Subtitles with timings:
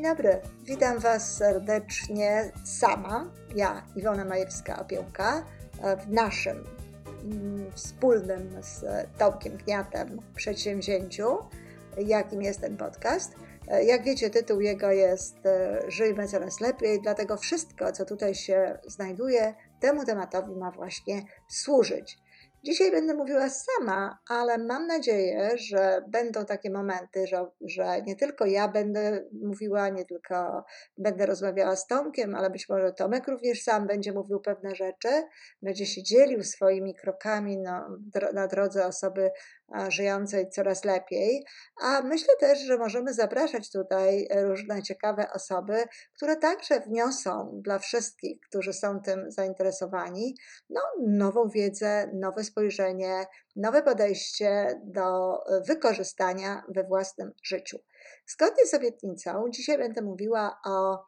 [0.00, 5.42] Dzień dobry, witam Was serdecznie sama, ja Iwona Majewska-Opiełka,
[5.98, 6.64] w naszym
[7.24, 8.84] mm, wspólnym z
[9.18, 11.38] Tomkiem Gniatem przedsięwzięciu,
[11.98, 13.34] jakim jest ten podcast.
[13.82, 15.36] Jak wiecie, tytuł jego jest
[15.88, 22.18] Żyjmy coraz lepiej, dlatego wszystko, co tutaj się znajduje, temu tematowi ma właśnie służyć.
[22.64, 28.46] Dzisiaj będę mówiła sama, ale mam nadzieję, że będą takie momenty, że, że nie tylko
[28.46, 30.64] ja będę mówiła, nie tylko
[30.98, 35.08] będę rozmawiała z Tomkiem, ale być może Tomek również sam będzie mówił pewne rzeczy,
[35.62, 37.98] będzie się dzielił swoimi krokami no,
[38.34, 39.30] na drodze osoby
[39.88, 41.44] żyjącej coraz lepiej.
[41.82, 45.84] A myślę też, że możemy zapraszać tutaj różne ciekawe osoby,
[46.16, 50.34] które także wniosą dla wszystkich, którzy są tym zainteresowani,
[50.70, 53.24] no, nową wiedzę, nowe spojrzenie,
[53.56, 57.78] nowe podejście do wykorzystania we własnym życiu.
[58.26, 61.04] Zgodnie z obietnicą, dzisiaj będę mówiła o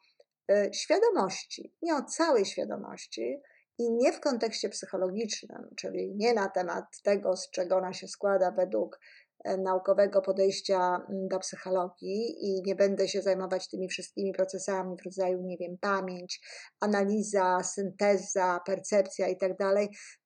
[0.51, 3.41] y, świadomości, nie o całej świadomości,
[3.79, 8.51] i nie w kontekście psychologicznym, czyli nie na temat tego, z czego ona się składa
[8.51, 9.01] według
[9.45, 15.05] e, naukowego podejścia mm, do psychologii i nie będę się zajmować tymi wszystkimi procesami w
[15.05, 16.41] rodzaju, nie wiem, pamięć,
[16.81, 19.53] analiza, synteza, percepcja i tak.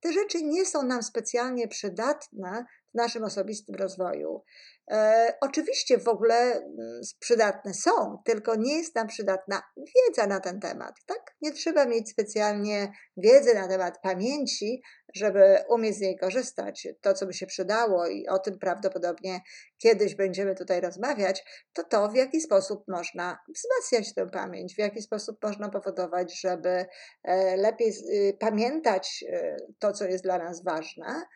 [0.01, 2.65] Te rzeczy nie są nam specjalnie przydatne
[2.97, 4.43] naszym osobistym rozwoju.
[4.91, 10.61] E, oczywiście w ogóle mm, przydatne są, tylko nie jest nam przydatna wiedza na ten
[10.61, 10.95] temat.
[11.07, 11.37] Tak?
[11.43, 14.83] Nie trzeba mieć specjalnie wiedzy na temat pamięci,
[15.15, 16.89] żeby umieć z niej korzystać.
[17.01, 19.41] To, co by się przydało, i o tym prawdopodobnie
[19.79, 25.03] kiedyś będziemy tutaj rozmawiać, to to, w jaki sposób można wzmacniać tę pamięć, w jaki
[25.03, 26.87] sposób można powodować, żeby
[27.25, 31.27] e, lepiej y, pamiętać e, to, co jest dla nas ważne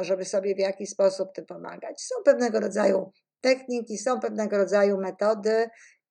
[0.00, 2.02] żeby sobie w jakiś sposób tym pomagać.
[2.02, 5.68] Są pewnego rodzaju techniki, są pewnego rodzaju metody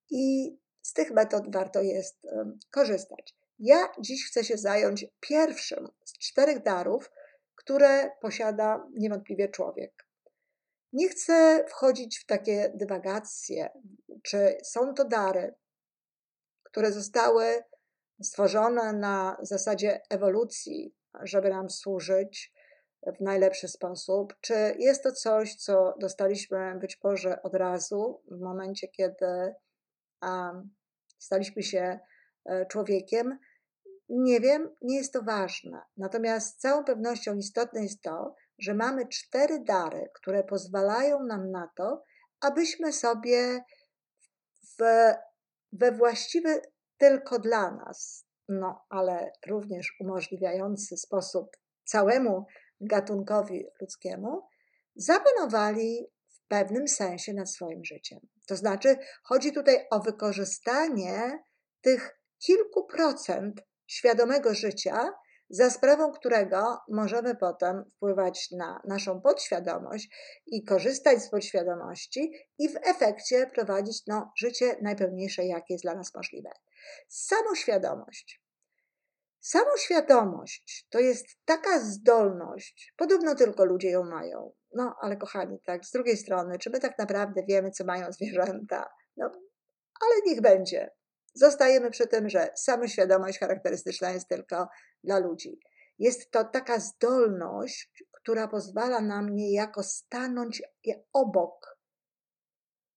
[0.09, 2.27] i z tych metod warto jest
[2.71, 3.35] korzystać.
[3.59, 7.11] Ja dziś chcę się zająć pierwszym z czterech darów,
[7.55, 10.07] które posiada niewątpliwie człowiek.
[10.93, 13.69] Nie chcę wchodzić w takie dywagacje,
[14.23, 15.55] czy są to dary,
[16.63, 17.63] które zostały
[18.23, 22.53] stworzone na zasadzie ewolucji, żeby nam służyć,
[23.05, 24.33] w najlepszy sposób?
[24.41, 29.55] Czy jest to coś, co dostaliśmy być może od razu, w momencie, kiedy
[31.19, 31.99] staliśmy się
[32.45, 33.39] e, człowiekiem?
[34.09, 35.81] Nie wiem, nie jest to ważne.
[35.97, 41.69] Natomiast z całą pewnością istotne jest to, że mamy cztery dary, które pozwalają nam na
[41.75, 42.03] to,
[42.41, 43.63] abyśmy sobie
[44.61, 44.83] w,
[45.71, 46.61] we właściwy
[46.97, 52.45] tylko dla nas, no ale również umożliwiający sposób całemu
[52.81, 54.41] gatunkowi ludzkiemu,
[54.95, 58.19] zapanowali w pewnym sensie nad swoim życiem.
[58.47, 61.43] To znaczy, chodzi tutaj o wykorzystanie
[61.81, 65.13] tych kilku procent świadomego życia,
[65.49, 70.09] za sprawą którego możemy potem wpływać na naszą podświadomość
[70.47, 76.15] i korzystać z podświadomości i w efekcie prowadzić no, życie najpełniejsze, jakie jest dla nas
[76.15, 76.49] możliwe.
[77.07, 78.46] Samoświadomość
[79.47, 84.51] Samoświadomość to jest taka zdolność, podobno tylko ludzie ją mają.
[84.73, 88.89] No, ale kochani, tak, z drugiej strony, czy my tak naprawdę wiemy, co mają zwierzęta?
[89.17, 89.31] No,
[90.01, 90.91] ale niech będzie.
[91.33, 94.67] Zostajemy przy tym, że samoświadomość charakterystyczna jest tylko
[95.03, 95.59] dla ludzi.
[95.99, 100.63] Jest to taka zdolność, która pozwala nam niejako stanąć
[101.13, 101.79] obok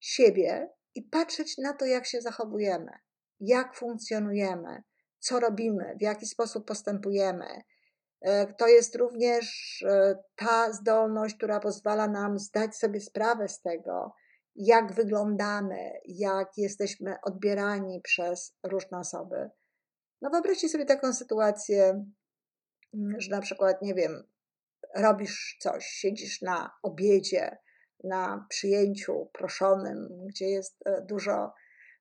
[0.00, 2.92] siebie i patrzeć na to, jak się zachowujemy,
[3.40, 4.82] jak funkcjonujemy,
[5.20, 7.46] co robimy, w jaki sposób postępujemy.
[8.20, 14.12] E, to jest również e, ta zdolność, która pozwala nam zdać sobie sprawę z tego,
[14.56, 19.50] jak wyglądamy, jak jesteśmy odbierani przez różne osoby.
[20.22, 22.06] No wyobraźcie sobie taką sytuację,
[22.94, 24.22] mm, że na przykład, nie wiem,
[24.96, 27.58] robisz coś, siedzisz na obiedzie,
[28.04, 31.52] na przyjęciu proszonym, gdzie jest e, dużo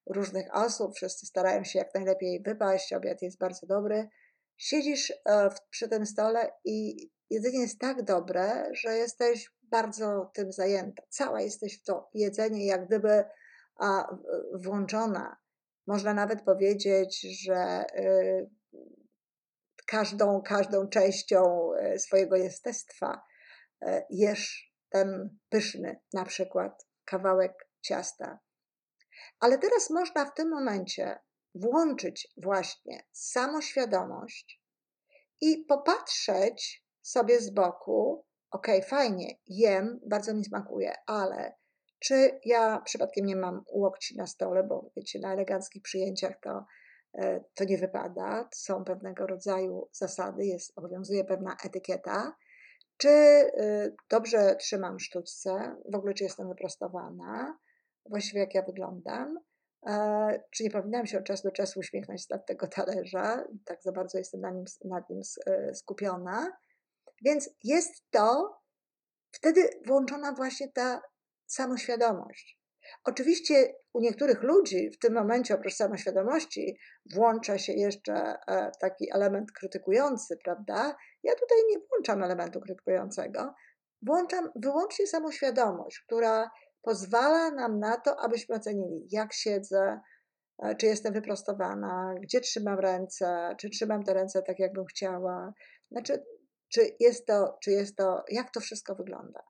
[0.10, 4.10] różnych osób, wszyscy starają się jak najlepiej wypaść, obiad jest bardzo dobry.
[4.58, 11.04] Siedzisz e, przy tym stole i jedzenie jest tak dobre, że jesteś bardzo tym zajęta.
[11.10, 13.24] Cała jesteś w to jedzenie, jak gdyby
[14.54, 15.38] włączona.
[15.88, 18.50] Można nawet powiedzieć, że y,
[19.88, 23.22] każdą, każdą częścią e, swojego jestestwa
[23.82, 28.40] e, jesz ten pyszny, na przykład kawałek ciasta.
[29.40, 31.20] Ale teraz można w tym momencie
[31.56, 34.62] włączyć właśnie samoświadomość
[35.42, 41.54] i popatrzeć sobie z boku, ok, fajnie, jem, bardzo mi smakuje, ale
[42.00, 46.66] czy ja przypadkiem nie mam łokci na stole, bo wiecie, na eleganckich przyjęciach to,
[47.14, 48.50] e, to nie wypada.
[48.54, 52.36] Są pewnego rodzaju zasady, jest, obowiązuje pewna etykieta.
[52.98, 57.58] Czy y, dobrze trzymam sztućce, w ogóle czy jestem wyprostowana,
[58.10, 59.40] właściwie jak ja wyglądam,
[59.88, 63.92] e, czy nie powinnam się od czasu do czasu uśmiechnąć z tego talerza, tak za
[63.92, 66.58] bardzo jestem na nim, nad nim e, skupiona.
[67.26, 68.58] Więc jest to
[69.32, 71.02] wtedy włączona właśnie ta
[71.46, 72.60] samoświadomość.
[73.04, 76.78] Oczywiście u niektórych ludzi w tym momencie oprócz samoświadomości
[77.14, 80.96] włącza się jeszcze e, taki element krytykujący, prawda?
[81.24, 83.54] Ja tutaj nie włączam elementu krytykującego,
[84.02, 90.00] włączam wyłącznie samoświadomość, która pozwala nam na to, abyśmy ocenili, jak siedzę,
[90.64, 95.54] e, czy jestem wyprostowana, gdzie trzymam ręce, czy trzymam te ręce tak, jakbym chciała.
[95.92, 96.24] Znaczy,
[96.70, 99.44] czy jest to, czy jest to, jak to wszystko wygląda.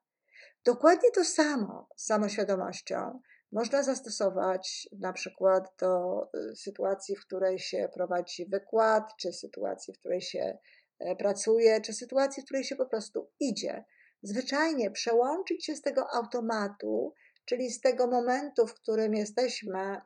[0.65, 3.21] Dokładnie to samo z samoświadomością
[3.51, 9.99] można zastosować na przykład do y, sytuacji, w której się prowadzi wykład, czy sytuacji, w
[9.99, 10.57] której się
[10.99, 13.85] e, pracuje, czy sytuacji, w której się po prostu idzie.
[14.23, 17.13] Zwyczajnie przełączyć się z tego automatu,
[17.45, 20.01] czyli z tego momentu, w którym jesteśmy mm,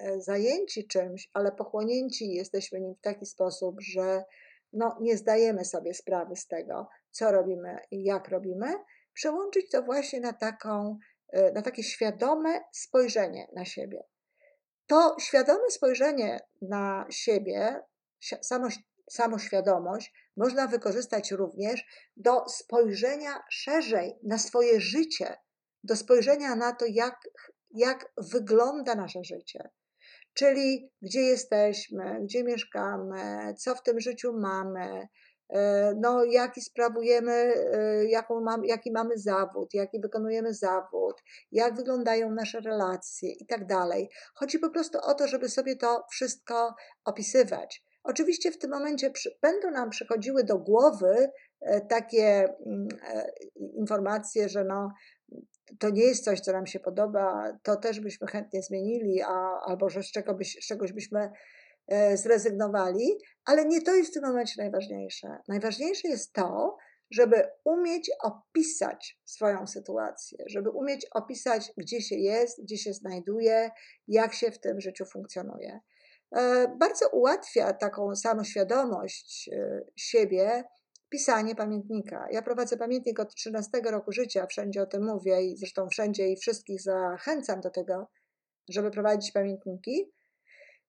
[0.00, 4.24] e, zajęci czymś, ale pochłonięci jesteśmy nim w taki sposób, że
[4.72, 8.74] no, nie zdajemy sobie sprawy z tego, co robimy i jak robimy,
[9.12, 10.98] przełączyć to właśnie na, taką,
[11.32, 14.02] e, na takie świadome spojrzenie na siebie.
[14.86, 17.80] To świadome spojrzenie na siebie,
[18.40, 18.68] samo,
[19.10, 21.84] samoświadomość, można wykorzystać również
[22.16, 25.36] do spojrzenia szerzej na swoje życie,
[25.84, 27.16] do spojrzenia na to, jak,
[27.70, 29.70] jak wygląda nasze życie.
[30.34, 35.08] Czyli gdzie jesteśmy, gdzie mieszkamy, co w tym życiu mamy,
[35.48, 41.22] E, no, jaki sprawujemy, e, jaką mam, jaki mamy zawód, jaki wykonujemy zawód,
[41.52, 44.08] jak wyglądają nasze relacje i tak dalej.
[44.34, 46.74] Chodzi po prostu o to, żeby sobie to wszystko
[47.04, 47.84] opisywać.
[48.08, 49.10] Oczywiście w tym momencie
[49.42, 52.88] będą nam przychodziły do głowy e, takie mm,
[53.76, 54.92] informacje, że no,
[55.78, 59.88] to nie jest coś, co nam się podoba, to też byśmy chętnie zmienili, a, albo
[59.88, 61.30] że z, czego byś, z czegoś byśmy
[61.88, 65.28] E, zrezygnowali, ale nie to jest w tym momencie najważniejsze.
[65.48, 66.76] Najważniejsze jest to,
[67.10, 73.70] żeby umieć opisać swoją sytuację, żeby umieć opisać, gdzie się jest, gdzie się znajduje,
[74.08, 75.80] jak się w tym życiu funkcjonuje.
[76.36, 80.64] E, bardzo ułatwia taką samoświadomość e, siebie
[81.08, 82.26] pisanie pamiętnika.
[82.30, 86.36] Ja prowadzę pamiętnik od 13 roku życia, wszędzie o tym mówię i zresztą wszędzie i
[86.36, 88.08] wszystkich zachęcam do tego,
[88.68, 90.12] żeby prowadzić pamiętniki.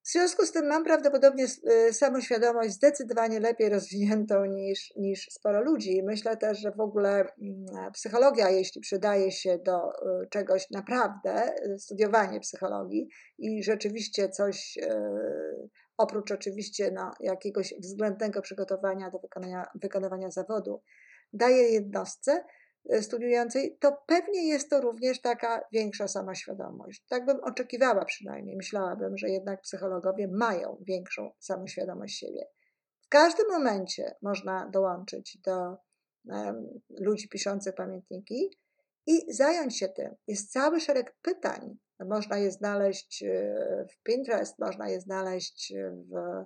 [0.04, 1.46] W związku z tym mam prawdopodobnie
[1.90, 6.04] y, samoświadomość zdecydowanie lepiej rozwiniętą niż, niż sporo ludzi.
[6.04, 11.80] Myślę też, że w ogóle mm, psychologia, jeśli przydaje się do y, czegoś naprawdę, y,
[11.80, 14.78] studiowanie psychologii i rzeczywiście coś
[15.98, 20.82] oprócz oczywiście no, jakiegoś względnego przygotowania do wykonania, wykonywania zawodu,
[21.34, 22.44] daje jednostce,
[23.02, 27.06] studiującej, to pewnie jest to również taka większa samoświadomość.
[27.10, 28.56] Tak bym oczekiwała przynajmniej.
[28.56, 32.48] Myślałabym, że jednak psychologowie mają większą samoświadomość siebie.
[33.02, 35.78] W każdym momencie można dołączyć do
[36.26, 38.58] um, ludzi piszących pamiętniki
[39.08, 40.16] i zająć się tym.
[40.28, 41.78] Jest cały szereg pytań.
[42.00, 45.74] Można je znaleźć e, w Pinterest, można je znaleźć
[46.12, 46.46] w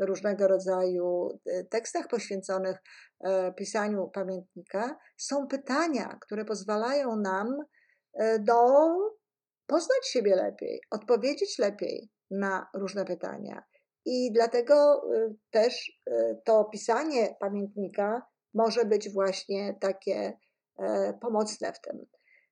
[0.00, 2.76] różnego rodzaju e, tekstach poświęconych
[3.20, 7.56] e, pisaniu pamiętnika, są pytania, które pozwalają nam
[8.14, 8.54] e, do
[9.66, 13.64] poznać siebie lepiej, odpowiedzieć lepiej na różne pytania.
[14.04, 15.02] I dlatego
[15.50, 16.00] też
[16.44, 18.22] to pisanie pamiętnika
[18.54, 20.38] może być właśnie takie
[21.20, 22.06] pomocne w tym.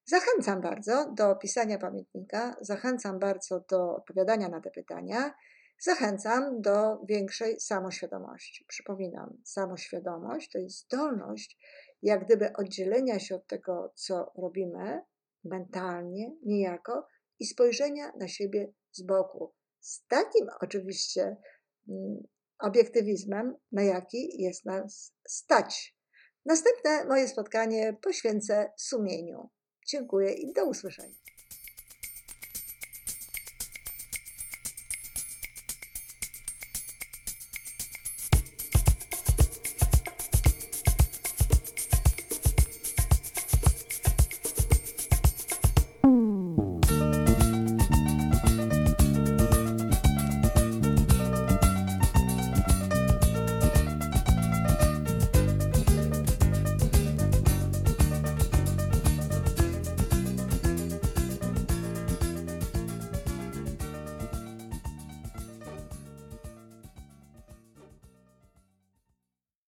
[0.06, 5.34] Zachęcam bardzo do pisania pamiętnika, zachęcam bardzo do odpowiadania na te pytania.
[5.80, 8.64] Zachęcam do większej samoświadomości.
[8.68, 11.58] Przypominam, samoświadomość to jest zdolność,
[12.02, 15.02] jak gdyby oddzielenia się od tego, co robimy
[15.44, 17.06] mentalnie, niejako
[17.38, 19.54] i spojrzenia na siebie z boku.
[19.80, 21.36] Z takim oczywiście
[21.88, 22.26] mm,
[22.58, 25.96] obiektywizmem, na jaki jest nas stać.
[26.44, 29.50] Następne moje spotkanie poświęcę sumieniu.
[29.88, 31.18] Dziękuję i do usłyszenia.